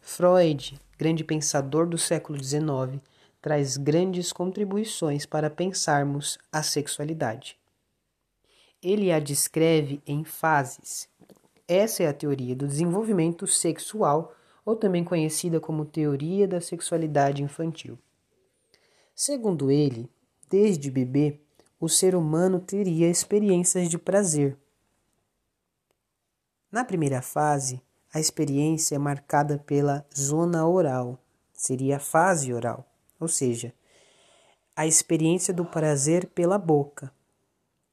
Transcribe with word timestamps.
Freud, 0.00 0.80
grande 0.98 1.22
pensador 1.22 1.86
do 1.86 1.98
século 1.98 2.42
XIX, 2.42 3.00
traz 3.40 3.76
grandes 3.76 4.32
contribuições 4.32 5.24
para 5.24 5.50
pensarmos 5.50 6.38
a 6.52 6.62
sexualidade. 6.62 7.58
Ele 8.82 9.12
a 9.12 9.18
descreve 9.18 10.02
em 10.06 10.24
fases. 10.24 11.08
Essa 11.68 12.02
é 12.02 12.08
a 12.08 12.14
teoria 12.14 12.56
do 12.56 12.66
desenvolvimento 12.66 13.46
sexual, 13.46 14.34
ou 14.64 14.76
também 14.76 15.04
conhecida 15.04 15.60
como 15.60 15.84
teoria 15.84 16.46
da 16.46 16.60
sexualidade 16.60 17.42
infantil. 17.42 17.98
Segundo 19.14 19.70
ele, 19.70 20.08
desde 20.48 20.90
bebê, 20.90 21.40
o 21.78 21.88
ser 21.88 22.14
humano 22.14 22.60
teria 22.60 23.08
experiências 23.08 23.88
de 23.88 23.98
prazer. 23.98 24.56
Na 26.70 26.84
primeira 26.84 27.20
fase, 27.20 27.82
a 28.12 28.20
experiência 28.20 28.96
é 28.96 28.98
marcada 28.98 29.58
pela 29.58 30.06
zona 30.16 30.66
oral, 30.66 31.18
seria 31.52 31.96
a 31.96 32.00
fase 32.00 32.52
oral 32.52 32.86
ou 33.20 33.28
seja, 33.28 33.74
a 34.74 34.86
experiência 34.86 35.52
do 35.52 35.64
prazer 35.64 36.26
pela 36.28 36.56
boca, 36.56 37.12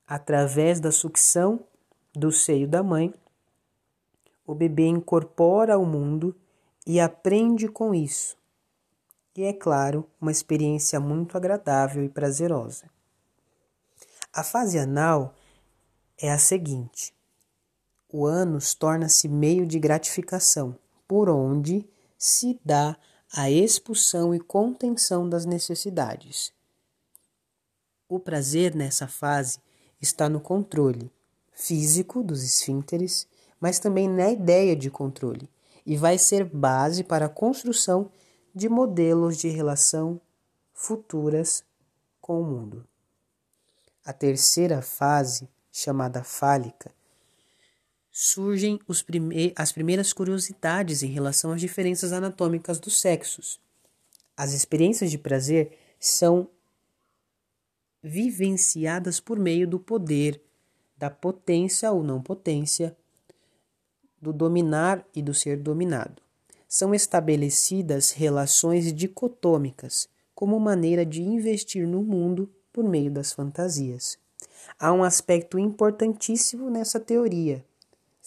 através 0.07 0.79
da 0.79 0.89
sucção 0.89 1.59
do 2.15 2.31
seio 2.31 2.65
da 2.65 2.81
mãe, 2.81 3.13
o 4.45 4.55
bebê 4.55 4.87
incorpora 4.87 5.77
o 5.77 5.85
mundo 5.85 6.33
e 6.85 7.01
aprende 7.01 7.67
com 7.67 7.93
isso. 7.93 8.37
E 9.35 9.43
é 9.43 9.51
claro, 9.51 10.09
uma 10.19 10.31
experiência 10.31 10.99
muito 10.99 11.35
agradável 11.35 12.03
e 12.03 12.09
prazerosa. 12.09 12.89
A 14.33 14.43
fase 14.43 14.79
anal 14.79 15.35
é 16.17 16.31
a 16.31 16.37
seguinte: 16.37 17.13
o 18.09 18.25
ânus 18.25 18.73
torna-se 18.73 19.27
meio 19.27 19.65
de 19.65 19.79
gratificação, 19.79 20.77
por 21.07 21.29
onde 21.29 21.87
se 22.17 22.59
dá 22.63 22.97
a 23.33 23.49
expulsão 23.51 24.33
e 24.33 24.39
contenção 24.39 25.27
das 25.27 25.45
necessidades. 25.45 26.53
O 28.07 28.19
prazer 28.19 28.73
nessa 28.73 29.07
fase 29.07 29.59
está 30.01 30.29
no 30.29 30.39
controle 30.39 31.11
físico 31.51 32.23
dos 32.23 32.43
esfínteres, 32.43 33.27
mas 33.59 33.79
também 33.79 34.07
na 34.07 34.29
ideia 34.29 34.75
de 34.75 34.89
controle, 34.89 35.49
e 35.85 35.97
vai 35.97 36.17
ser 36.17 36.45
base 36.45 37.03
para 37.03 37.25
a 37.25 37.29
construção 37.29 38.11
de 38.53 38.69
modelos 38.69 39.37
de 39.37 39.49
relação 39.49 40.21
futuras 40.73 41.63
com 42.21 42.41
o 42.41 42.45
mundo. 42.45 42.87
A 44.05 44.13
terceira 44.13 44.81
fase, 44.81 45.49
chamada 45.71 46.23
fálica, 46.23 46.91
surgem 48.19 48.79
prime 49.05 49.53
as 49.55 49.71
primeiras 49.71 50.11
curiosidades 50.11 51.03
em 51.03 51.07
relação 51.07 51.51
às 51.51 51.61
diferenças 51.61 52.11
anatômicas 52.11 52.79
dos 52.79 52.99
sexos. 52.99 53.59
As 54.35 54.53
experiências 54.53 55.11
de 55.11 55.19
prazer 55.19 55.77
são 55.99 56.49
vivenciadas 58.01 59.19
por 59.19 59.37
meio 59.37 59.67
do 59.67 59.77
poder, 59.77 60.41
da 60.97 61.11
potência 61.11 61.91
ou 61.91 62.01
não 62.01 62.19
potência, 62.19 62.97
do 64.19 64.33
dominar 64.33 65.05
e 65.13 65.21
do 65.21 65.35
ser 65.35 65.57
dominado. 65.57 66.19
São 66.67 66.95
estabelecidas 66.95 68.09
relações 68.09 68.91
dicotômicas 68.91 70.09
como 70.33 70.59
maneira 70.59 71.05
de 71.05 71.21
investir 71.21 71.87
no 71.87 72.01
mundo 72.01 72.51
por 72.73 72.83
meio 72.83 73.11
das 73.11 73.31
fantasias. 73.31 74.17
Há 74.79 74.91
um 74.91 75.03
aspecto 75.03 75.59
importantíssimo 75.59 76.67
nessa 76.71 76.99
teoria, 76.99 77.63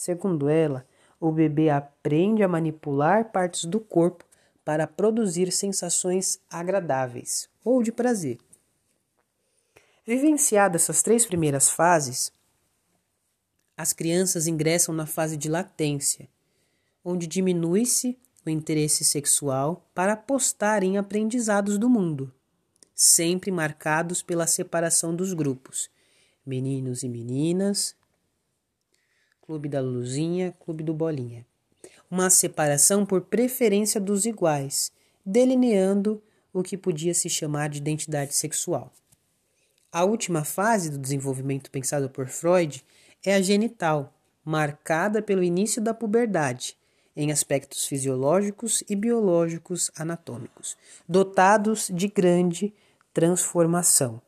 Segundo 0.01 0.48
ela, 0.48 0.87
o 1.20 1.31
bebê 1.31 1.69
aprende 1.69 2.43
a 2.43 2.48
manipular 2.48 3.31
partes 3.31 3.67
do 3.67 3.79
corpo 3.79 4.25
para 4.65 4.87
produzir 4.87 5.53
sensações 5.53 6.41
agradáveis 6.48 7.51
ou 7.62 7.83
de 7.83 7.93
prazer. 7.93 8.39
Vivenciadas 10.06 10.84
essas 10.84 11.03
três 11.03 11.27
primeiras 11.27 11.69
fases, 11.69 12.33
as 13.77 13.93
crianças 13.93 14.47
ingressam 14.47 14.94
na 14.94 15.05
fase 15.05 15.37
de 15.37 15.50
latência, 15.50 16.31
onde 17.05 17.27
diminui-se 17.27 18.19
o 18.47 18.49
interesse 18.49 19.05
sexual 19.05 19.87
para 19.94 20.15
apostar 20.15 20.83
em 20.83 20.97
aprendizados 20.97 21.77
do 21.77 21.91
mundo, 21.91 22.33
sempre 22.94 23.50
marcados 23.50 24.22
pela 24.22 24.47
separação 24.47 25.15
dos 25.15 25.34
grupos, 25.34 25.91
meninos 26.47 27.03
e 27.03 27.09
meninas, 27.09 28.00
Clube 29.50 29.69
da 29.69 29.81
Luzinha, 29.81 30.55
Clube 30.61 30.84
do 30.84 30.94
Bolinha. 30.94 31.44
Uma 32.09 32.31
separação 32.31 33.05
por 33.05 33.22
preferência 33.22 34.00
dos 34.00 34.25
iguais, 34.25 34.93
delineando 35.27 36.22
o 36.53 36.62
que 36.62 36.77
podia 36.77 37.12
se 37.12 37.28
chamar 37.28 37.69
de 37.69 37.78
identidade 37.78 38.33
sexual. 38.33 38.93
A 39.91 40.05
última 40.05 40.44
fase 40.44 40.89
do 40.89 40.99
desenvolvimento 40.99 41.69
pensado 41.69 42.09
por 42.09 42.28
Freud 42.28 42.84
é 43.27 43.34
a 43.34 43.43
genital, 43.43 44.15
marcada 44.44 45.21
pelo 45.21 45.43
início 45.43 45.83
da 45.83 45.93
puberdade, 45.93 46.77
em 47.16 47.33
aspectos 47.33 47.87
fisiológicos 47.87 48.84
e 48.89 48.94
biológicos 48.94 49.91
anatômicos, 49.97 50.77
dotados 51.09 51.91
de 51.93 52.06
grande 52.06 52.72
transformação. 53.12 54.22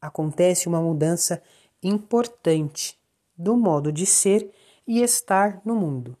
Acontece 0.00 0.66
uma 0.66 0.80
mudança 0.80 1.42
importante 1.82 2.98
do 3.40 3.56
modo 3.56 3.90
de 3.90 4.04
ser 4.04 4.50
e 4.86 5.02
estar 5.02 5.62
no 5.64 5.74
mundo. 5.74 6.16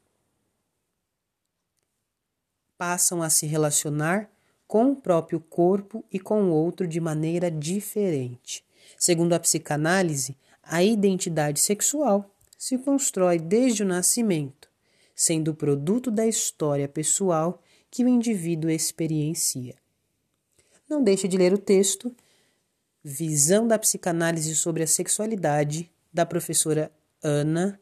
Passam 2.78 3.22
a 3.22 3.28
se 3.28 3.46
relacionar 3.46 4.30
com 4.66 4.92
o 4.92 4.96
próprio 4.96 5.38
corpo 5.38 6.02
e 6.10 6.18
com 6.18 6.44
o 6.44 6.52
outro 6.52 6.86
de 6.86 6.98
maneira 6.98 7.50
diferente. 7.50 8.64
Segundo 8.96 9.34
a 9.34 9.40
psicanálise, 9.40 10.36
a 10.62 10.82
identidade 10.82 11.60
sexual 11.60 12.34
se 12.56 12.78
constrói 12.78 13.38
desde 13.38 13.82
o 13.82 13.86
nascimento, 13.86 14.70
sendo 15.14 15.54
produto 15.54 16.10
da 16.10 16.26
história 16.26 16.88
pessoal 16.88 17.62
que 17.90 18.02
o 18.02 18.08
indivíduo 18.08 18.70
experiencia. 18.70 19.74
Não 20.88 21.02
deixe 21.02 21.28
de 21.28 21.36
ler 21.36 21.52
o 21.52 21.58
texto 21.58 22.14
Visão 23.02 23.66
da 23.66 23.78
psicanálise 23.78 24.54
sobre 24.54 24.82
a 24.82 24.86
sexualidade 24.86 25.90
da 26.12 26.26
professora 26.26 26.92
Ana 27.22 27.78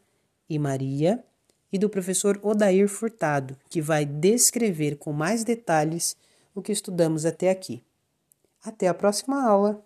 e 0.49 0.59
Maria, 0.59 1.25
e 1.73 1.79
do 1.79 1.89
professor 1.89 2.39
Odair 2.43 2.89
Furtado, 2.89 3.57
que 3.69 3.81
vai 3.81 4.05
descrever 4.05 4.97
com 4.97 5.13
mais 5.13 5.45
detalhes 5.45 6.17
o 6.55 6.63
que 6.63 6.73
estudamos 6.73 7.27
até 7.27 7.51
aqui. 7.51 7.85
Até 8.65 8.89
a 8.89 8.95
próxima 8.95 9.47
aula! 9.47 9.85